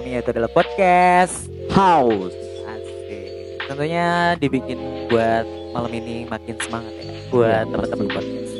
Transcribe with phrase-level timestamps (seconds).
[0.00, 2.32] kami yaitu adalah podcast House.
[2.64, 3.60] Asik.
[3.68, 4.80] Tentunya dibikin
[5.12, 5.44] buat
[5.76, 8.52] malam ini makin semangat ya buat Iya, teman-teman podcast.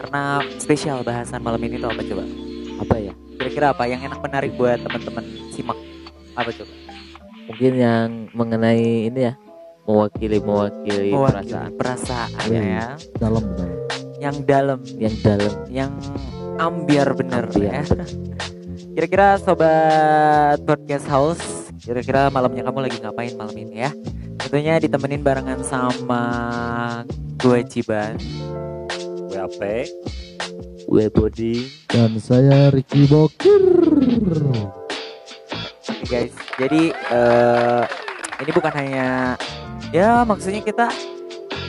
[0.00, 0.22] Karena
[0.56, 2.24] spesial bahasan malam ini tuh apa coba?
[2.80, 3.12] Apa ya?
[3.36, 5.76] Kira-kira apa yang enak menarik buat teman-teman simak?
[6.32, 6.72] Apa coba?
[7.52, 9.36] Mungkin yang mengenai ini ya,
[9.84, 12.62] mewakili mewakili, Mewakili perasaan perasaan Iya.
[12.64, 12.86] ya,
[13.20, 13.68] dalam benar
[14.16, 15.52] yang dalam, yang dalam.
[15.68, 15.92] yang
[16.56, 18.08] ambiar bener Ambiar ya.
[18.90, 23.90] Kira-kira sobat podcast house, kira-kira malamnya kamu lagi ngapain malam ini ya?
[24.42, 26.22] Tentunya ditemenin barengan sama
[27.38, 28.18] gue Ciban.
[29.30, 29.86] WAP,
[30.90, 33.62] Webody, dan saya Ricky Bokir
[35.86, 37.82] Oke guys, jadi eh,
[38.42, 39.38] ini bukan hanya
[39.94, 40.90] ya maksudnya kita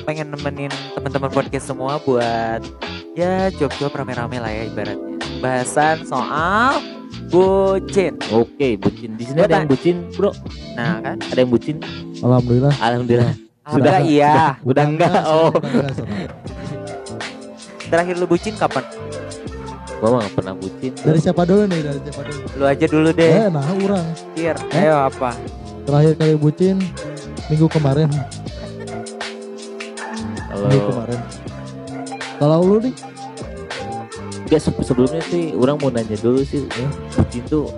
[0.09, 2.65] pengen nemenin teman-teman podcast semua buat
[3.13, 5.21] ya job-job rame-rame lah ya ibaratnya.
[5.37, 6.81] Bahasan soal
[7.31, 8.13] bucin.
[8.29, 9.15] Oke, bucin.
[9.15, 10.31] Di sini ada yang bucin, bro.
[10.75, 11.75] Nah kan, Ada yang bucin.
[12.19, 13.33] Alhamdulillah Alhamdulillah.
[13.65, 14.59] sudah iya.
[14.61, 15.09] Udah enggak?
[15.09, 15.49] saya Oh.
[15.49, 16.27] udah enggak, saya.
[17.87, 18.83] Terakhir lu bucin kapan?
[19.97, 20.91] Gua mah nggak pernah bucin.
[20.97, 23.31] dari siapa dulu nih dari siapa dulu Lu aja dulu deh.
[23.37, 24.81] eh nah orang Kir, Eh?
[24.81, 25.29] ayo apa?
[25.81, 26.77] terakhir kali bucin
[27.47, 28.09] minggu kemarin
[30.43, 31.19] Kalau minggu kemarin
[32.37, 32.93] kalau lu nih
[34.51, 37.71] Se- sebelumnya sih orang mau nanya dulu sih, ya, bucin tuh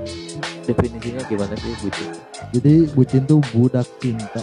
[0.63, 2.09] definisinya gimana sih bucin?
[2.49, 4.41] jadi bucin tuh budak cinta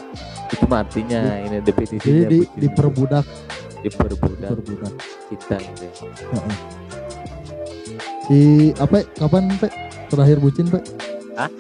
[0.51, 2.59] Itu artinya ini jadi definisinya di, bucin.
[2.61, 3.27] diperbudak
[3.81, 4.93] diperbudak diperbudak
[5.27, 5.95] cinta gitu ya.
[8.23, 8.39] Si
[8.77, 9.67] apa kapan pe
[10.07, 10.79] terakhir bucin pe
[11.35, 11.51] Hah?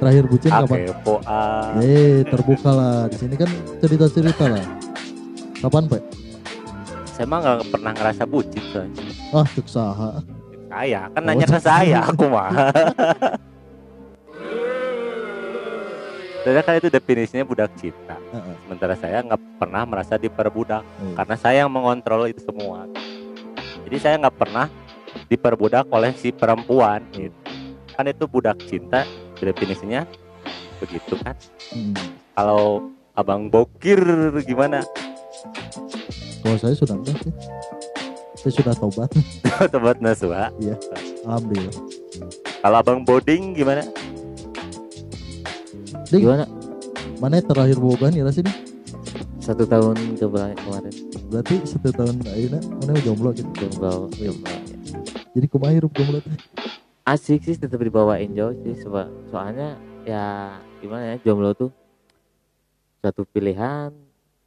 [0.00, 1.76] terakhir bucin kapan Kepo ah.
[1.78, 4.64] eh terbuka lah di sini kan cerita cerita lah
[5.60, 5.98] kapan pe
[7.14, 9.05] Saya mah nggak pernah ngerasa bucin soalnya.
[9.32, 10.10] Ah cek saha
[10.66, 12.50] Saya kan Oh, nanya ke saya, aku mah.
[16.42, 18.14] Soalnya kan itu definisinya budak cinta.
[18.62, 21.14] Sementara saya nggak pernah merasa diperbudak Hmm.
[21.14, 22.86] karena saya yang mengontrol itu semua.
[23.82, 24.66] Jadi saya nggak pernah
[25.26, 27.02] diperbudak oleh si perempuan.
[27.10, 27.34] Gitu.
[27.90, 29.02] Kan itu budak cinta
[29.38, 30.02] definisinya
[30.78, 31.34] begitu kan.
[31.70, 31.94] Hmm.
[32.34, 34.02] Kalau abang bokir
[34.42, 34.82] gimana?
[36.36, 37.32] kalau saya sudah enggak sih
[38.46, 39.10] saya sudah tobat
[39.74, 40.54] Tempat naswa.
[41.26, 41.74] alhamdulillah
[42.62, 43.82] Kalau abang boding gimana?
[46.06, 46.22] Ding.
[46.22, 46.46] Gimana?
[47.18, 48.44] mana terakhir boga nih sih
[49.42, 50.94] Satu tahun ke belakang kemarin
[51.26, 54.56] berarti satu tahun akhirnya mana jomblo gitu jomblo jomblo.
[55.34, 56.34] jadi kumaha hirup jomblo teh
[57.06, 58.74] Asik sih tetap dibawain jauh sih
[59.30, 59.74] soalnya
[60.06, 61.70] ya gimana ya jomblo tuh
[63.02, 63.90] satu pilihan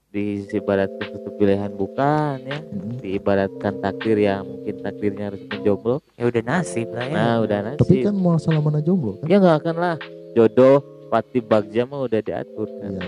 [0.10, 2.58] diibaratkan satu pilihan bukan ya.
[2.58, 2.98] Hmm.
[2.98, 6.02] diibaratkan takdir yang mungkin takdirnya harus menjomblo.
[6.18, 7.14] Ya udah nasib lah ya.
[7.14, 9.26] nah udah tapi nasib kan masalah mana jomblo kan?
[9.30, 9.96] Ya nggak akan lah.
[10.34, 10.82] Jodoh
[11.14, 12.92] pati bagja mah udah diatur kan?
[12.98, 13.08] Iya.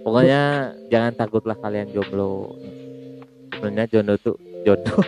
[0.00, 0.42] pokoknya
[0.90, 2.58] jangan takutlah kalian jomblo.
[3.54, 5.00] Sebenarnya jodoh tuh jodoh.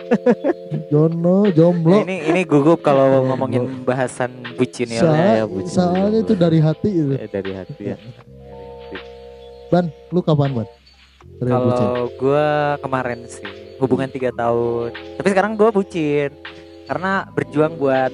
[0.91, 2.01] Jono Nah, jomblo.
[2.05, 5.05] Ini ini gugup kalau ngomongin bahasan bucin ya.
[5.05, 7.13] Ya, bucin, soalnya itu dari hati itu.
[7.17, 7.97] Eh, dari hati ya.
[9.73, 10.67] Ban lu kapan ban?
[10.69, 10.82] bucin
[11.41, 12.47] Kalau gue
[12.81, 13.47] kemarin sih
[13.81, 14.93] hubungan tiga tahun.
[15.17, 16.31] Tapi sekarang gue bucin
[16.85, 18.11] karena berjuang buat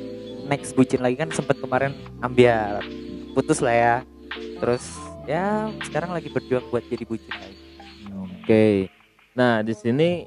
[0.50, 1.94] next bucin lagi kan sempet kemarin
[2.24, 2.82] ambiar
[3.36, 3.96] putus lah ya.
[4.60, 4.84] Terus
[5.30, 7.58] ya sekarang lagi berjuang buat jadi bucin lagi.
[8.10, 8.90] Oke.
[9.38, 10.26] Nah, di sini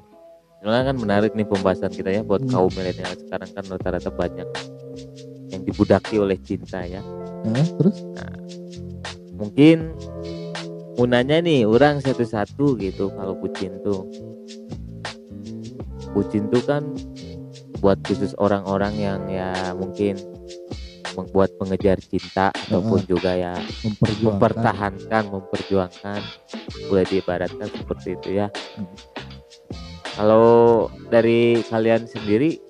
[0.63, 2.55] kan menarik nih pembahasan kita ya buat Hmm.
[2.55, 4.47] kaum milenial sekarang kan rata-rata banyak
[5.51, 7.03] yang dibudaki oleh cinta ya.
[7.43, 7.67] Hah?
[7.77, 7.99] terus
[9.33, 9.91] Mungkin
[10.97, 14.05] mau nanya nih orang satu-satu gitu kalau bucin tuh.
[16.13, 16.93] Bucin tuh kan
[17.81, 20.15] buat khusus orang-orang yang ya mungkin
[21.13, 23.53] membuat mengejar cinta ataupun juga ya
[23.85, 26.19] memperjuangkan mempertahankan, memperjuangkan,
[26.89, 28.47] boleh diibaratkan seperti itu ya.
[28.77, 28.89] Hmm.
[30.13, 32.61] Kalau dari kalian sendiri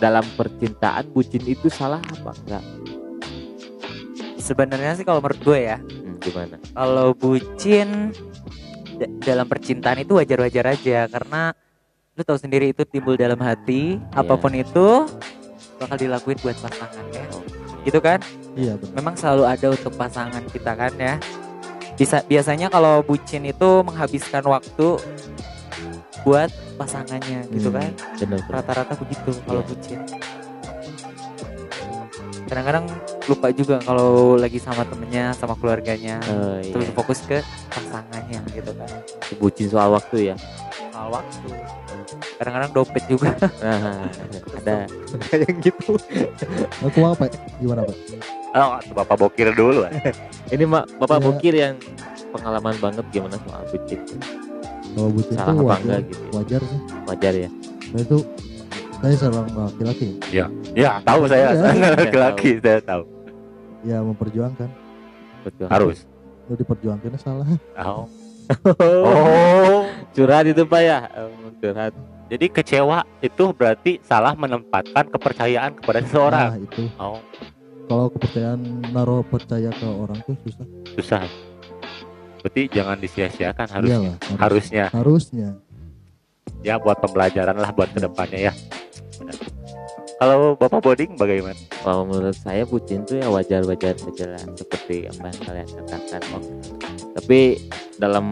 [0.00, 2.64] dalam percintaan bucin itu salah apa enggak?
[4.40, 5.78] Sebenarnya sih kalau menurut gue ya,
[6.30, 6.56] gimana?
[6.70, 8.14] kalau bucin
[8.96, 11.52] da- dalam percintaan itu wajar-wajar aja karena
[12.12, 15.08] lu tahu sendiri itu timbul dalam hati, apa pun itu
[15.76, 17.24] bakal dilakuin buat pasangan ya.
[17.80, 18.20] Gitu kan?
[18.52, 21.14] iya benar memang selalu ada untuk pasangan kita kan ya
[21.94, 25.00] bisa biasanya kalau bucin itu menghabiskan waktu
[26.20, 27.78] buat pasangannya gitu Hmm.
[27.78, 28.40] kan Benar.
[28.50, 29.68] rata-rata begitu kalau Iya.
[29.68, 29.98] bucin
[32.44, 32.86] kadang-kadang
[33.30, 36.70] lupa juga kalau lagi sama temennya sama keluarganya Oh, iya.
[36.70, 37.38] terus fokus ke
[37.68, 38.90] pasangannya gitu kan
[39.36, 40.36] Bucin soal waktu ya.
[40.90, 41.48] soal waktu
[42.36, 43.30] kadang-kadang dompet juga
[43.60, 44.04] nah
[44.58, 44.76] ada
[45.24, 45.94] kayak gitu
[46.82, 47.28] Aku apa?
[47.56, 47.96] Gimana Pak?
[48.50, 49.84] Oh, Bapak bokir dulu.
[49.84, 49.92] ah.
[50.52, 51.24] ini mak bapak Iya.
[51.24, 51.74] bokir yang
[52.30, 54.00] pengalaman banget gimana soal bucin
[54.90, 56.30] Kalau bucin salah itu apa wajar, enggak gitu ya?
[56.34, 56.80] wajar sih.
[57.06, 57.50] wajar ya
[57.90, 58.16] Nah itu
[58.96, 60.08] saya seorang laki-laki
[60.70, 61.50] Ya, tahu saya.
[61.50, 61.72] Iya.
[61.98, 63.02] Laki-laki saya tahu.
[63.82, 64.68] Ya memperjuangkan.
[65.66, 66.04] Harus.
[66.46, 67.46] Lu diperjuangkannya salah.
[67.78, 68.04] Oh.
[68.82, 69.80] oh Oh.
[70.10, 71.06] curhat itu pak ya
[71.56, 71.94] curhat
[72.26, 76.48] Jadi kecewa itu berarti salah menempatkan kepercayaan kepada seseorang.
[76.50, 77.18] Nah itu Oh,
[77.86, 78.60] kalau kepercayaan
[78.90, 80.66] naruh percaya ke orang tuh susah.
[80.94, 81.22] susah.
[82.38, 85.48] Berarti jangan disia-siakan harus Iyalah, harus, harusnya harusnya.
[86.60, 88.52] ya buat pembelajaran lah buat ke depannya ya.
[90.20, 91.56] Kalau Bapak Boding bagaimana?
[91.80, 96.42] kalau menurut saya bucin tuh ya wajar-wajar saja lah seperti apa yang kalian katakan oh.
[97.16, 97.56] tapi
[97.96, 98.28] dalam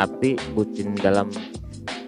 [0.00, 1.28] arti bucin dalam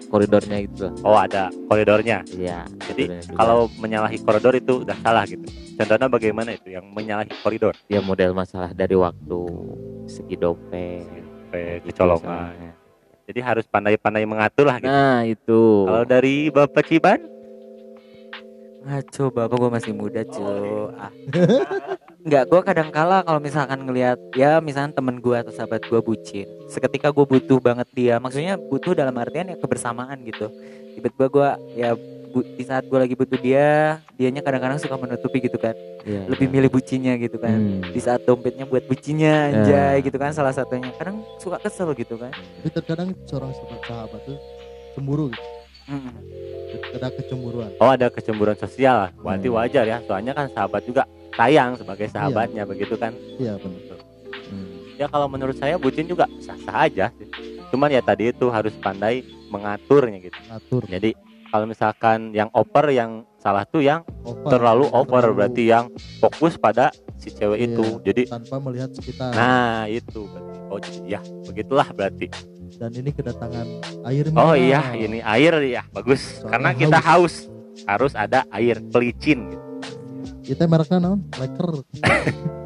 [0.09, 2.25] koridornya itu lah Oh, ada koridornya.
[2.33, 5.45] iya Jadi kalau menyalahi koridor itu udah salah gitu.
[5.77, 7.77] Contohnya bagaimana itu yang menyalahi koridor?
[7.85, 9.39] ya model masalah dari waktu
[10.09, 11.29] segi dompet gitu
[11.85, 12.73] kecolongan.
[13.29, 14.89] Jadi harus pandai-pandai mengatur lah gitu.
[14.89, 17.21] nah itu Kalau dari Bapak Ciban?
[18.89, 20.41] Ngaco bapak gue masih muda cu
[20.95, 21.13] ah.
[22.19, 26.49] nggak gue kadang kala kalau misalkan ngelihat ya misalkan temen gue atau sahabat gue bucin
[26.67, 30.49] seketika gue butuh banget dia maksudnya butuh dalam artian ya kebersamaan gitu
[30.91, 31.89] tiba-tiba gue ya
[32.27, 33.67] bu- di saat gue lagi butuh dia
[34.13, 36.53] dianya kadang-kadang suka menutupi gitu kan Iya, lebih iya.
[36.55, 37.81] milih bucinya gitu kan Hmm.
[37.85, 42.31] di saat dompetnya buat bucinya anjay gitu kan salah satunya kadang suka kesel gitu kan
[42.31, 44.37] Tapi terkadang seorang sahabat sahabat tuh
[44.91, 45.43] cemburu gitu.
[45.89, 46.13] Mm-mm.
[46.91, 47.69] Ada kecemburuan.
[47.77, 49.09] Oh ada kecemburuan sosial.
[49.15, 49.57] Berarti Hmm.
[49.57, 49.97] wajar ya.
[50.05, 51.03] Soalnya kan sahabat juga
[51.33, 53.13] sayang sebagai sahabatnya begitu kan.
[53.35, 53.97] Iya benar.
[54.47, 54.69] Hmm.
[54.95, 57.25] Ya kalau menurut saya bucin juga sah-sah aja sih.
[57.69, 60.37] Cuman ya tadi itu harus pandai mengaturnya gitu.
[60.47, 60.83] Ngatur.
[60.87, 61.09] Jadi
[61.47, 64.49] kalau misalkan yang over yang salah tuh yang Over.
[64.51, 65.85] terlalu over Terlalu berarti yang
[66.19, 67.65] fokus pada si cewek Iya.
[67.67, 67.85] itu.
[68.03, 69.33] Jadi tanpa melihat sekitar.
[69.33, 70.57] nah itu berarti.
[70.69, 72.29] Oh ya begitulah berarti.
[72.75, 73.67] Dan ini kedatangan
[74.05, 74.55] air Oh mineral.
[74.55, 76.21] iya ini air ya bagus.
[76.37, 77.47] Soalnya Karena kita haus
[77.83, 79.55] harus ada air pelicin.
[80.41, 81.23] Kita mereknya naon?
[81.35, 81.69] Leker.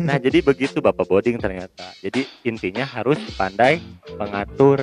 [0.00, 1.92] Nah, jadi begitu Bapak Boding ternyata.
[2.00, 3.84] Jadi intinya harus pandai
[4.16, 4.80] mengatur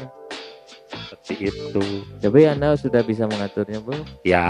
[0.88, 1.82] seperti itu.
[2.18, 4.46] tapi anda sudah bisa mengaturnya belum Ya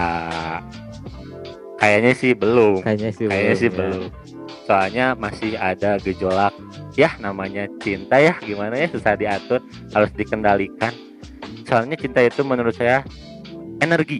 [1.78, 2.84] kayaknya sih belum.
[2.84, 3.74] kayaknya sih Kayaknya sih ya.
[3.74, 4.04] belum.
[4.68, 6.52] Soalnya masih ada gejolak
[7.00, 9.64] ya namanya cinta ya gimana ya susah diatur,
[9.96, 10.92] harus dikendalikan.
[11.64, 13.00] Soalnya cinta itu menurut saya
[13.80, 14.20] energi.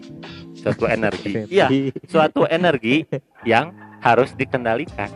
[0.56, 1.44] Suatu energi.
[1.52, 1.68] Iya,
[2.08, 3.04] suatu energi
[3.44, 5.12] yang harus dikendalikan.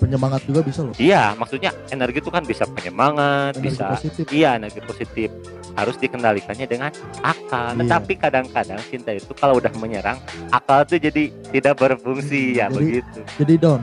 [0.00, 0.94] Penyemangat juga bisa loh.
[0.96, 4.24] Iya, maksudnya energi itu kan bisa penyemangat, Energi bisa positif.
[4.32, 5.28] iya energi positif.
[5.74, 6.90] Harus dikendalikannya dengan
[7.22, 7.74] akal.
[7.74, 7.78] Iya.
[7.84, 10.18] Tetapi kadang-kadang cinta itu kalau udah menyerang,
[10.50, 13.20] akal tuh jadi tidak berfungsi ya Jadi- begitu.
[13.40, 13.82] Jadi down.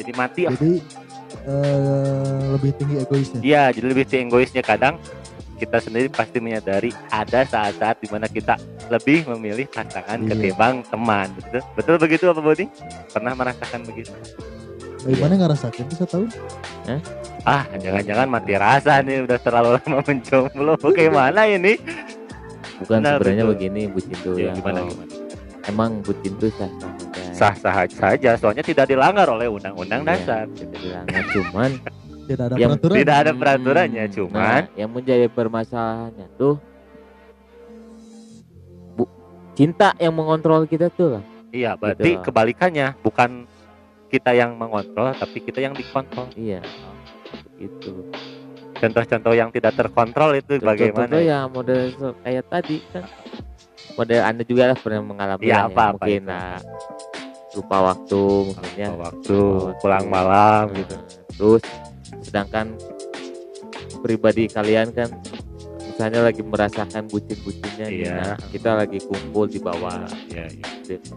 [0.00, 0.42] Jadi mati.
[0.46, 0.72] Jadi
[1.44, 3.40] eh, lebih tinggi egoisnya.
[3.40, 4.96] Iya, jadi lebih tinggi egoisnya kadang
[5.54, 8.56] kita sendiri pasti menyadari ada saat-saat di mana kita
[8.88, 10.28] lebih memilih pasangan Iya.
[10.32, 11.28] ketimbang teman.
[11.36, 12.64] Betul, betul begitu apa Bodi?
[13.06, 14.08] Pernah merasakan begitu?
[15.00, 16.24] Bagaimana ngerasain bisa tahu?
[17.42, 20.74] Ah, jangan-jangan mati rasa nih udah terlalu lama menjomblo.
[20.76, 21.76] Bagaimana ini?
[22.78, 23.52] bukan Benar, sebenarnya betul.
[23.54, 25.12] begini bucin tuh Ya, ya gimana kalau gimana?
[25.68, 26.72] emang bucin tuh sah
[27.40, 30.44] Sah-sah saja, soalnya tidak dilanggar oleh undang-undang Iya, dasar.
[30.52, 31.70] tidak dilanggar cuman
[32.28, 32.94] Tidak ada Yang peraturan.
[32.94, 36.54] Tidak ada peraturannya, Hmm, cuman nah, yang menjadi permasalahannya tuh
[38.92, 39.04] bu,
[39.52, 42.22] cinta yang mengontrol kita tuh lah iya, berarti Gitu.
[42.22, 43.48] kebalikannya, bukan
[44.06, 46.28] kita yang mengontrol, tapi kita yang dikontrol.
[46.34, 46.60] iya
[47.56, 48.04] itu
[48.72, 51.04] Contoh-contoh yang tidak terkontrol itu bagaimana?
[51.04, 51.80] contoh ya model
[52.22, 53.04] kayak tadi kan
[53.92, 56.30] model anda juga lah pernah mengalami Iya, lah apa-apa mungkin itu.
[56.30, 56.56] nah,
[57.60, 59.38] lupa waktu mungkin ya Waktu,
[59.78, 60.96] pulang malam Nah, gitu.
[61.30, 61.62] terus
[62.20, 62.72] sedangkan
[64.00, 65.12] pribadi kalian kan
[65.78, 68.14] misalnya lagi merasakan bucin-bucinnya nih, Iya.
[68.16, 70.66] nah, kita lagi kumpul di bawah Iya, iya.
[70.80, 71.12] Gitu.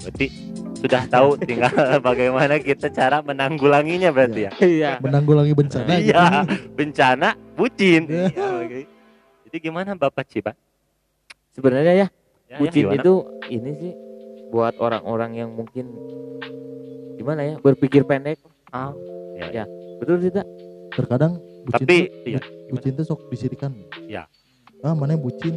[0.00, 0.26] Berarti
[0.76, 1.72] sudah tahu tinggal
[2.04, 4.52] bagaimana kita cara menanggulanginya berarti ya.
[4.58, 5.88] iya Menanggulangi bencana.
[5.94, 6.08] gitu.
[6.08, 6.24] Iya,
[6.72, 8.02] bencana bucin.
[8.06, 8.28] Iya.
[8.62, 8.86] Iya.
[9.44, 10.52] Jadi gimana Bapak Ciba?
[11.50, 12.06] sebenarnya ya
[12.46, 13.14] Ya, bucin ya, itu
[13.50, 13.92] ini sih
[14.48, 15.90] buat orang-orang yang mungkin
[17.18, 18.38] gimana ya berpikir pendek
[18.70, 18.92] Ah,
[19.34, 19.64] ya, Ya.
[19.98, 20.46] betul tidak
[20.92, 23.72] Terkadang bucin Tapi tuh, iya, bucin tuh sok disirikan.
[24.06, 24.26] Iya.
[24.80, 25.54] Ah, mana yang bucin?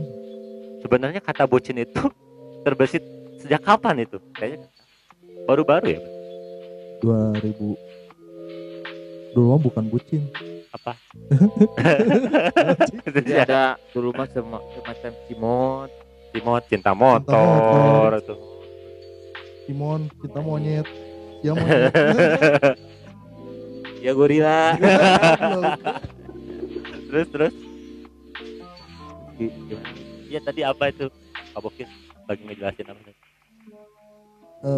[0.79, 2.01] sebenarnya kata bucin itu
[2.65, 3.03] terbesit
[3.38, 4.17] sejak kapan itu?
[4.34, 4.67] Kayaknya
[5.46, 6.01] baru-baru ya.
[7.00, 7.75] 2000
[9.31, 10.25] dulu mah bukan bucin
[10.74, 10.98] apa
[13.05, 15.89] Jadi ada dulu mah sema- semacam cimot
[16.29, 18.38] Timot cinta motor tuh.
[19.65, 20.86] Timon kita monyet.
[21.41, 21.93] Ya monyet.
[24.00, 24.77] Ya gorila.
[27.09, 27.53] Terus terus.
[29.39, 29.89] Gimana?
[30.29, 31.09] iya tadi apa itu?
[31.50, 31.89] Pak Bokir
[32.29, 33.01] lagi ngejelasin apa?
[33.01, 33.15] Eh,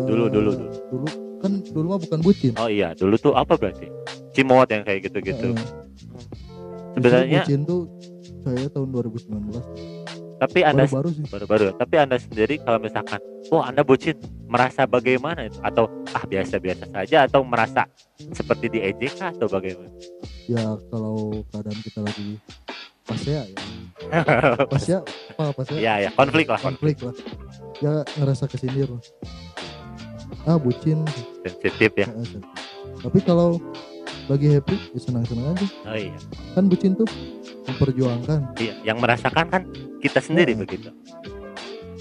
[0.07, 0.71] Dulu, dulu, dulu.
[0.87, 1.07] dulu.
[1.43, 2.55] Kan dulu mah bukan bucin.
[2.55, 2.95] Oh iya.
[2.95, 3.91] Dulu tuh apa berarti?
[4.31, 5.51] Cimot yang kayak gitu-gitu.
[5.51, 5.59] Eh,
[6.95, 7.91] sebenarnya bucin tuh
[8.47, 10.00] saya tahun 2019
[10.41, 11.25] tapi anda baru-baru sih.
[11.29, 11.65] baru-baru.
[11.77, 13.21] Tapi anda sendiri kalau misalkan
[13.53, 14.17] oh anda bucin
[14.49, 15.61] merasa bagaimana itu?
[15.61, 15.85] Atau
[16.17, 17.85] ah biasa-biasa saja atau merasa
[18.33, 19.93] seperti diejek kah atau bagaimana?
[20.49, 22.41] Ya kalau keadaan kita lagi
[23.05, 23.57] pasea ya
[24.73, 24.99] pasea
[25.37, 26.97] apa pasea Iya ya konflik lah konflik.
[26.97, 27.45] Konflik lah.
[27.77, 29.03] Ya ngerasa kesindir lah.
[30.49, 31.05] Ah bucin.
[31.45, 32.09] Sensitif ya.
[32.97, 33.61] Tapi kalau
[34.25, 35.67] lagi happy ya senang-senang aja.
[35.85, 36.17] Oh iya.
[36.57, 37.05] Kan bucin tuh
[37.67, 39.61] memperjuangkan Iya, yang merasakan kan
[40.01, 40.61] kita sendiri Hmm.
[40.65, 40.89] begitu.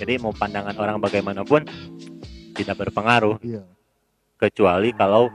[0.01, 1.69] Jadi mau pandangan orang bagaimanapun
[2.57, 3.61] tidak berpengaruh iya
[4.41, 5.29] kecuali kalau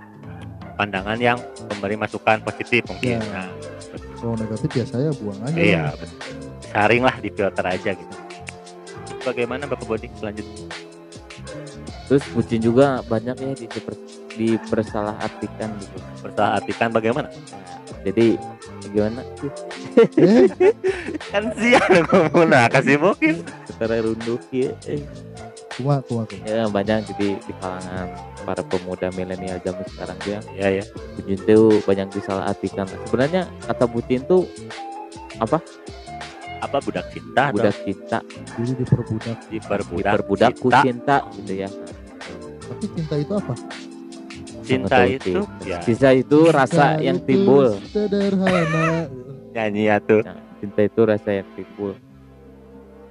[0.73, 1.37] pandangan yang
[1.69, 3.21] memberi masukan positif mungkin.
[3.21, 3.29] Iya.
[3.29, 3.49] Nah,
[4.17, 6.17] kalau negatif ya saya buang aja iya, betul.
[6.73, 8.15] saring lah di filter aja gitu.
[9.21, 10.65] Bagaimana Bapak Bodi selanjutnya?
[12.05, 13.65] terus bucin juga banyak ya di
[14.35, 17.33] dipersalahartikan gitu Bersalah artikan bagaimana?
[17.33, 18.37] Nah, jadi
[18.91, 19.51] gimana sih?
[21.31, 23.41] Kan siang ngomong nah kasih mungkin.
[23.65, 24.71] secara runduk ya
[25.75, 28.07] kuma kuma ya banyak jadi di kalangan
[28.47, 30.83] para pemuda milenial zaman sekarang dia Iya ya.
[31.19, 34.47] bucin itu banyak disalahartikan sebenarnya kata bucin tuh
[35.35, 35.59] apa?
[36.63, 37.59] Apa budak cinta atau?
[37.59, 38.19] Budak cinta.
[38.55, 39.37] Jadi diperbudak.
[39.51, 40.81] Diperbudak, berbudakku cinta?
[40.81, 41.69] cinta gitu ya.
[42.65, 43.53] Tapi cinta itu apa
[44.65, 45.77] Cinta itu ya.
[45.79, 47.67] Cinta itu rasa Cinta yang timbul.
[47.85, 49.05] sederhana.
[49.55, 50.21] Nyanyi ya tuh.
[50.21, 51.93] Nah, cinta itu rasa yang timbul.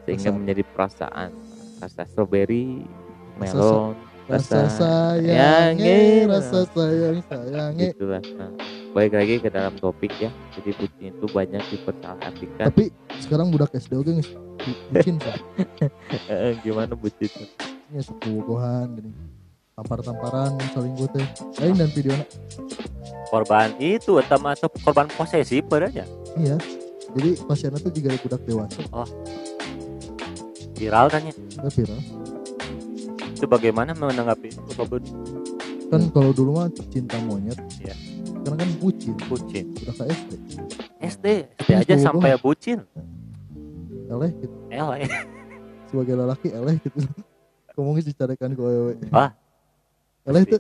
[0.05, 1.31] Sehingga Rasa- menjadi perasaan.
[1.79, 2.85] Rasa strawberry
[3.37, 3.95] Rasa- melon
[4.25, 4.89] rasa rasa
[5.21, 6.25] sayange.
[6.25, 8.49] rasa sayang sayange gitulah nah,
[8.97, 10.33] baik lagi ke dalam topik ya.
[10.57, 12.89] Jadi bucin itu banyak dipersalahartikan tapi
[13.21, 14.17] sekarang budak SD oke
[14.89, 15.37] bucin sih.
[16.33, 17.29] Eh, gimana bucin?
[17.93, 19.13] Ini sepugohan gini
[19.75, 21.27] tampar-tamparan saling gue teh
[21.59, 22.15] lain dan video
[23.27, 24.39] Korban itu atau
[24.79, 26.07] korban posesif padanya.
[26.37, 26.55] iya
[27.13, 28.83] jadi pasiennya tuh juga budak dewasa
[30.75, 31.35] Viral kan ya.
[31.57, 32.01] udah viral
[33.29, 35.03] Itu bagaimana menanggapi Bapak
[35.91, 37.95] kan kalau dulu mah cinta monyet Iya.
[38.41, 39.67] sekarang kan bucin Bucin.
[39.77, 40.31] udah ke SD
[41.05, 41.27] SD,
[41.61, 42.79] SD aja sampai bucin.
[44.07, 45.11] eleh gitu Eleh.
[45.85, 47.03] sebagai lelaki eleh gitu
[47.75, 49.35] ngomongnya dicarikan ke wewe Wah.
[50.25, 50.57] Eleh itu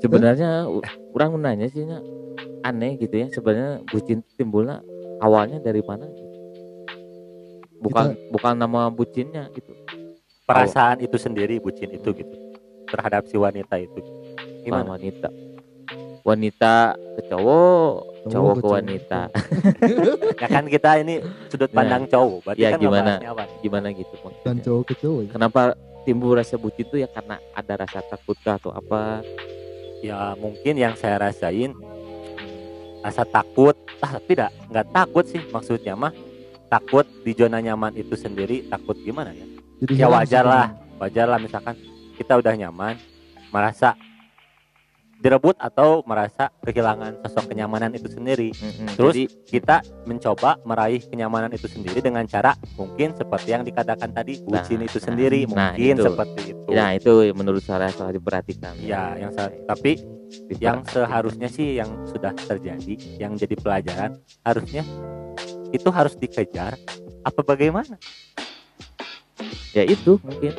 [0.00, 0.82] sebenarnya u-
[1.14, 1.86] orang menanya sih
[2.66, 4.82] aneh gitu ya sebenarnya bucin timbulnya
[5.20, 6.36] awalnya dari mana gitu.
[7.80, 9.72] bukan bukan nama bucinnya gitu
[10.50, 12.34] Perasaan itu sendiri bucin itu gitu.
[12.90, 14.02] Terhadap si wanita itu.
[14.66, 14.98] Gimana?
[14.98, 15.30] wanita
[16.26, 17.92] wanita ke cowok
[18.26, 18.74] cowok ke ke cowok.
[18.74, 19.20] wanita
[20.42, 22.50] Ya kan kita ini sudut pandang cowok.
[22.50, 23.12] Berarti Ya, kan gimana?
[23.22, 25.30] apa gimana gitu dan cowok ke cowok ya.
[25.38, 25.62] kenapa
[26.04, 29.24] timbul rasa bucin itu ya karena ada rasa takut kah atau apa
[30.00, 31.76] Ya mungkin yang saya rasain
[33.04, 33.76] rasa takut.
[34.00, 36.12] Ah, tidak, nggak takut sih maksudnya mah.
[36.72, 39.44] Takut di zona nyaman itu sendiri, takut gimana ya?
[39.82, 40.66] jadi Ya wajar lah,
[41.02, 41.74] wajar lah misalkan
[42.14, 42.94] kita udah nyaman,
[43.50, 43.98] merasa
[45.20, 48.50] direbut atau merasa kehilangan sosok kenyamanan itu sendiri.
[48.50, 48.96] Mm-mm.
[48.96, 54.40] Terus jadi kita mencoba meraih kenyamanan itu sendiri dengan cara mungkin seperti yang dikatakan tadi
[54.40, 56.04] bucin Nah, itu nah, sendiri nah, mungkin itu.
[56.04, 56.70] seperti itu.
[56.70, 60.00] nah itu menurut saya salah diperhatikan Ya, yang sa- tapi
[60.56, 64.86] yang seharusnya sih yang sudah terjadi, yang jadi pelajaran harusnya
[65.68, 66.80] itu harus dikejar
[67.20, 68.00] apa bagaimana?
[69.70, 70.52] ya itu mungkin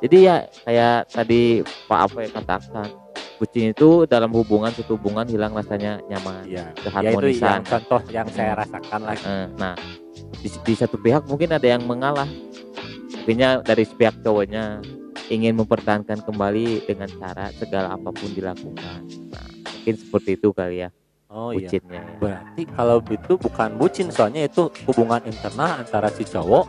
[0.00, 1.42] jadi ya kayak tadi
[1.84, 2.88] Pak apa yang katakan
[3.38, 8.00] bucin itu dalam hubungan satu hubungan hilang rasanya nyaman Ya, ya itu keharmonisan yang contoh
[8.10, 9.22] yang saya rasakan lagi.
[9.24, 9.74] Eh, nah
[10.42, 12.26] di, di satu pihak mungkin ada yang mengalah
[13.14, 14.82] artinya dari pihak cowoknya
[15.28, 20.90] ingin mempertahankan kembali dengan cara segala apa pun dilakukan nah mungkin seperti itu kali ya
[21.28, 21.68] Oh iya.
[21.68, 22.16] bucinnya ya.
[22.16, 26.64] Berarti kalau itu bukan bucin soalnya itu hubungan internal antara si cowok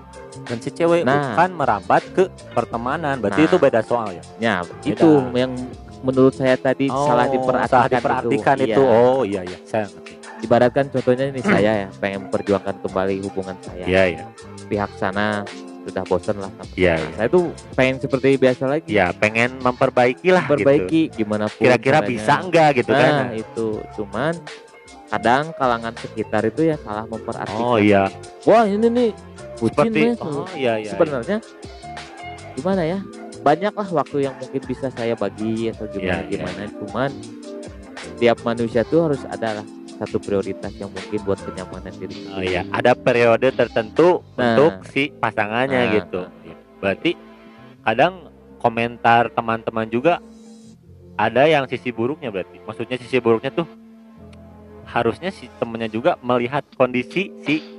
[0.51, 1.31] dan si cewek Nah.
[1.31, 3.23] bukan merambat ke pertemanan.
[3.23, 3.47] Berarti Nah.
[3.47, 4.23] itu beda soal ya.
[4.35, 5.55] Ya, itu yang
[6.00, 8.82] menurut saya tadi salah diperhatikan, salah diperhatikan itu.
[8.84, 8.88] Iya.
[8.88, 10.12] Oh iya iya, saya ngerti.
[10.39, 13.84] Ibaratkan contohnya ini saya ya pengen memperjuangkan kembali hubungan saya.
[13.84, 14.24] Iya iya.
[14.72, 15.44] Pihak sana
[15.84, 17.03] sudah bosan lah sama Iya, saya.
[17.03, 17.15] iya.
[17.20, 17.44] Saya tuh
[17.75, 18.89] pengen seperti biasa lagi.
[18.91, 20.53] Ya, pengen memperbaiki lah gitu.
[20.63, 23.36] Perbaiki gimana pun Kira-kira bisa enggak gitu nah, kan.
[23.36, 23.68] itu
[24.00, 24.34] cuman
[25.10, 28.13] kadang kalangan sekitar itu ya salah memperhatikan Oh iya,
[28.46, 29.10] wah ini nih
[29.58, 30.91] bucin seperti oh iya iya.
[30.94, 31.38] sebenarnya
[32.53, 33.00] gimana ya
[33.39, 36.29] banyaklah waktu yang mungkin bisa saya bagi atau gimana Iya, iya.
[36.29, 37.10] gimana cuman
[37.96, 39.67] setiap manusia tuh harus ada lah
[40.00, 44.55] satu prioritas yang mungkin buat kenyamanan diri Oh iya, ada periode tertentu Nah.
[44.55, 45.91] untuk si pasangannya Nah.
[45.93, 46.22] gitu.
[46.79, 47.12] Berarti
[47.81, 50.24] kadang komentar teman-teman juga
[51.15, 52.63] ada yang sisi buruknya berarti.
[52.63, 53.67] Maksudnya sisi buruknya tuh
[54.86, 57.78] harusnya si temennya juga melihat kondisi si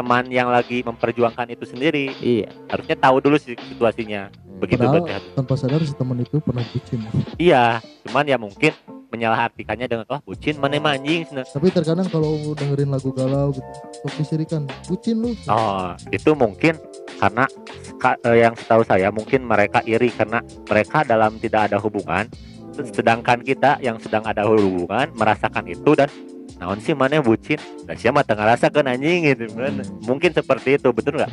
[0.00, 2.16] teman yang lagi memperjuangkan itu sendiri.
[2.18, 4.32] iya Harusnya tahu dulu si situasinya.
[4.32, 4.58] Hmm.
[4.60, 5.28] Begitu Padahal berarti.
[5.36, 7.00] tanpa sadar si teman itu pernah bucin.
[7.36, 8.72] Iya, cuman ya mungkin
[9.10, 13.70] menyalahartikannya dengan wah bucin mana emang anjing cenah." Tapi terkadang kalau dengerin lagu galau gitu,
[14.04, 15.32] sok disirikan, bucin lu.
[15.48, 16.76] Oh, itu mungkin
[17.16, 17.44] karena
[17.96, 22.28] ka- eh, yang setahu saya mungkin mereka iri karena mereka dalam tidak ada hubungan,
[22.76, 26.08] sedangkan kita yang sedang ada hubungan merasakan itu dan
[26.60, 29.80] naon sih mana bucin, dan siapa tengah rasakan anjing gitu kan.
[29.98, 31.32] Mungkin seperti itu, betul nggak?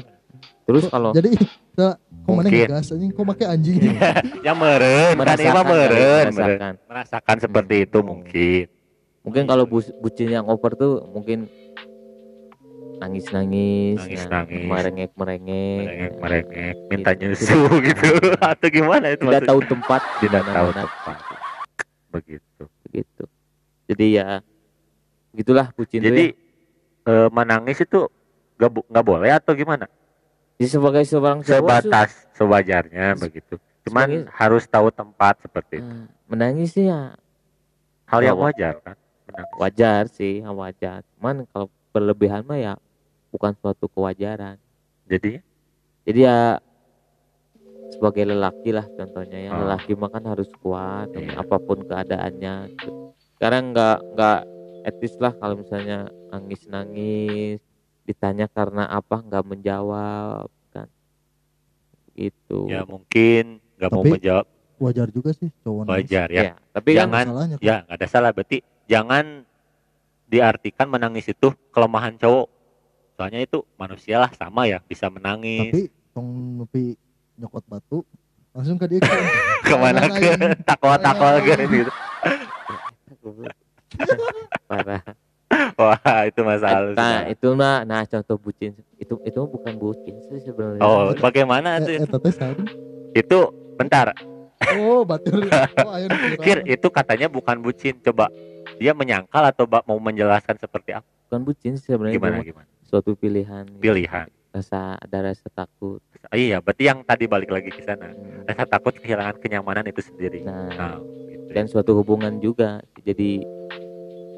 [0.63, 1.31] terus kalau Jadi
[1.73, 2.67] kok mana Mungkin.
[2.67, 3.79] ngegas anjing, kok make anjing.
[4.45, 6.73] Ya meren, kan merasakan kali, meren, merasakan.
[6.85, 8.65] merasakan seperti itu mungkin.
[9.21, 11.51] mungkin kalau bu- bucin yang over tuh mungkin
[12.97, 14.65] nangis nangis Nangis-nangis.
[14.65, 17.21] merengek merengek Merengek, merengek, minta Gitu.
[17.21, 19.49] nyusu gitu, atau gimana itu tidak maksudnya?
[19.49, 21.17] tahu tempat tidak tahu tempat.
[22.09, 22.63] Begitu.
[22.89, 23.23] gitu
[23.85, 24.27] jadi ya
[25.37, 26.33] gitulah bucin Jadi
[27.05, 27.07] ya.
[27.07, 28.09] eh, menangis itu
[28.57, 29.85] nggak bo- nggak boleh atau gimana?
[30.57, 33.55] Jadi sebagai seorang cowok tuh, Sebatas sewajarnya begitu.
[33.85, 35.85] Cuman Sebagai- harus tahu tempat seperti itu.
[35.85, 37.13] eh, menangis sih ya
[38.05, 38.97] Hal yang wajar kan?
[39.25, 39.53] Menangis.
[39.55, 42.73] wajar sih ya wajar cuman kalau berlebihan mah ya
[43.29, 44.55] bukan suatu kewajaran
[45.05, 45.43] Jadi
[46.01, 46.37] jadi ya
[47.89, 49.59] sebagai lelaki lah contohnya ya Ah.
[49.61, 51.35] lelaki mah kan harus kuat Iya.
[51.37, 52.55] apa pun keadaannya
[53.33, 54.39] sekarang nggak nggak
[54.87, 57.59] etis lah kalau misalnya nangis nangis
[58.07, 60.87] ditanya karena apa nggak menjawab kan
[62.15, 64.47] gitu ya mungkin nggak mau menjawab
[64.77, 66.05] Wajar juga sih cowok nangis.
[66.05, 66.41] wajar ya.
[66.45, 67.47] ya tapi kan Jangan kan.
[67.65, 68.29] Ya nggak ada salah.
[68.29, 69.41] Berarti jangan
[70.29, 72.45] diartikan menangis itu kelemahan cowok.
[73.17, 75.73] Soalnya itu manusia lah sama ya bisa menangis.
[75.73, 76.29] Tapi tong
[76.61, 76.93] nepi
[77.41, 78.05] nyokot batu
[78.53, 79.01] langsung ke dia
[79.65, 80.61] Ke mana Jangan ke aing.
[80.61, 81.69] takwa-takwa Jangan.
[81.73, 81.91] gitu.
[84.67, 85.01] Parah
[85.79, 86.91] Wah itu masalah.
[86.93, 92.03] nah itu mah nah contoh bucin itu itu bukan bucin sih sebenarnya Oh bagaimana Eh,
[92.03, 92.03] tuh?
[92.03, 92.55] eh.
[93.15, 93.39] Itu
[93.79, 94.11] bentar.
[94.75, 95.47] Oh, batur.
[95.79, 96.07] Oh, ayo.
[96.43, 97.95] Kir itu katanya bukan bucin.
[98.03, 98.27] Coba
[98.77, 101.07] dia menyangkal atau ba- mau menjelaskan seperti apa?
[101.27, 102.67] bukan bucin sih sebenarnya Gimana gimana?
[102.87, 104.31] suatu pilihan Pilihan.
[104.47, 105.99] rasa ada rasa takut
[106.31, 108.15] iya, berarti yang tadi balik lagi ke sana.
[108.15, 108.47] Hmm.
[108.47, 110.39] Rasa takut kehilangan kenyamanan itu sendiri.
[110.41, 110.95] nah Nah,
[111.27, 111.51] gitu.
[111.51, 113.43] dan suatu hubungan juga jadi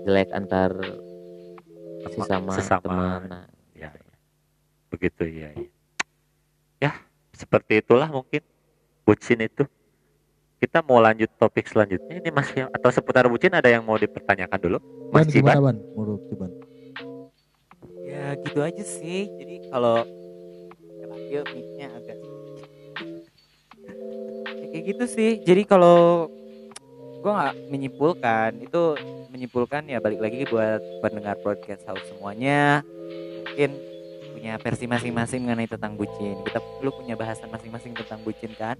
[0.05, 0.71] jelek antar
[2.07, 2.83] sesama, sesama.
[2.87, 4.15] teman nah, Ya, ya.
[4.91, 5.67] begitu ya, ya.
[6.79, 6.91] Ya,
[7.35, 8.43] seperti itulah mungkin
[9.03, 9.63] bucin itu.
[10.59, 14.77] Kita mau lanjut topik selanjutnya ini masih atau seputar bucin ada yang mau dipertanyakan dulu?
[15.07, 15.55] Ban, Mas Ciban?
[15.59, 15.77] Ban?
[15.95, 16.51] Menurut Ciban.
[18.03, 19.31] Ya gitu aja sih.
[19.39, 20.03] Jadi kalau
[21.55, 22.17] mic-nya agak
[24.59, 25.31] Ya, kayak gitu sih.
[25.39, 26.27] Jadi kalau
[27.19, 28.83] gua nggak menyimpulkan itu
[29.29, 32.81] menyimpulkan ya balik lagi buat pendengar podcast house semuanya.
[33.49, 33.71] Mungkin
[34.39, 36.39] punya versi masing-masing mengenai tentang bucin.
[36.47, 38.79] Kita lu punya bahasan masing-masing tentang bucin kan?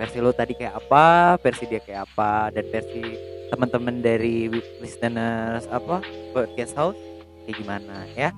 [0.00, 3.04] Versi lu tadi kayak apa versi dia kayak apa dan versi
[3.52, 4.48] teman-teman dari
[4.80, 7.00] listeners apa podcast house
[7.44, 8.32] kayak gimana ya?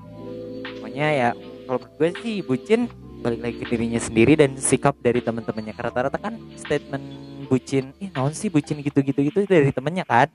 [0.79, 1.29] Pokoknya ya
[1.70, 2.90] kalau gue sih bucin
[3.22, 5.74] balik lagi ke dirinya sendiri dan sikap dari teman-temannya.
[5.74, 7.90] Rata-rata kan statement bucin.
[7.96, 9.38] Ih naon sih bucin gitu-gitu gitu?
[9.42, 10.28] Dari temennya kan?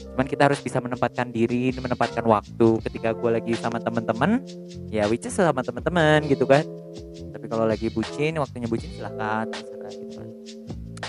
[0.06, 4.40] cuman kita harus bisa menempatkan diri menempatkan waktu ketika gue lagi sama teman-teman
[4.88, 6.64] ya which is sama teman-teman gitu kan?
[7.30, 10.28] Tapi kalau lagi bucin waktunya bucin silahkan terserah gitu kan.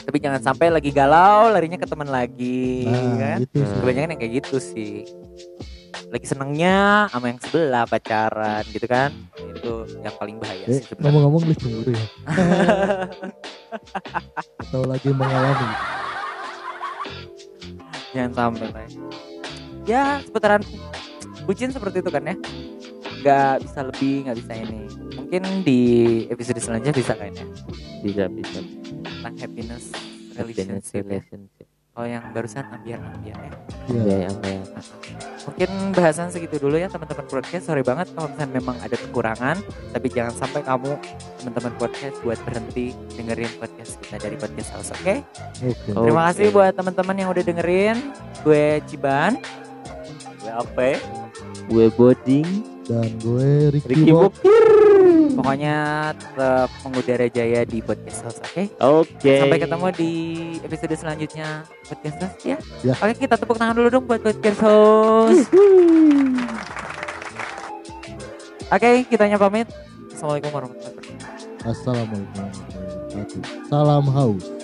[0.03, 3.37] Tapi jangan sampai lagi galau larinya ke teman lagi Nah, kan?
[3.43, 3.75] itu sih.
[3.79, 4.93] kebanyakan yang kayak gitu sih
[6.07, 11.41] lagi senengnya sama yang sebelah pacaran gitu kan itu yang paling bahaya Eh, sih ngomong-ngomong
[11.43, 12.05] lu cemburu ya.
[14.63, 15.67] Atau lagi mengalami.
[18.15, 18.89] jangan sampai lah ya.
[19.85, 20.61] ya seputaran
[21.43, 22.35] bucin seperti itu kan ya
[23.17, 24.81] nggak bisa lebih nggak bisa ini
[25.13, 25.81] mungkin di
[26.27, 27.45] episode selanjutnya bisa kayaknya
[28.01, 28.59] bisa bisa
[29.03, 29.83] tentang happiness
[30.33, 31.19] happiness relationship ya.
[31.19, 31.67] relationship
[31.97, 33.51] Kalau yang barusan ambiar-ambiar ya.
[33.89, 34.01] Iya.
[34.05, 34.61] ya ya ya.
[35.49, 37.65] Mungkin bahasan segitu dulu ya teman-teman podcast.
[37.65, 39.57] Sorry banget kalau misalnya memang ada kekurangan,
[39.97, 40.93] tapi jangan sampai kamu
[41.41, 45.25] teman-teman podcast buat berhenti dengerin podcast kita dari podcast house, oke?
[45.65, 45.89] Oke.
[45.97, 46.05] Oh.
[46.05, 47.97] Terima kasih buat teman-teman yang udah dengerin.
[48.45, 49.41] Gue Ciban.
[50.47, 50.77] WAP
[51.67, 52.47] gue boding
[52.87, 54.31] Dan gue Ricky, Ricky Bob.
[54.31, 54.86] Bokir
[55.37, 55.77] Pokoknya
[56.17, 58.63] tetap mengudara jaya di podcast house, oke?
[58.81, 60.11] oke Sampai ketemu di
[60.65, 62.57] episode selanjutnya podcast house ya.
[62.81, 62.97] Ya.
[62.97, 65.45] Oke, kita tepuk tangan dulu dong buat podcast house.
[68.73, 69.69] Oke, kitanya pamit.
[70.09, 71.69] Assalamualaikum warahmatullahi wabarakatuh.
[71.69, 73.69] Assalamualaikum warahmatullahi wabarakatuh.
[73.69, 74.56] Salam haus.